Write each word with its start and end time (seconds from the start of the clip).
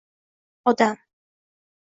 Odam… 0.65 0.97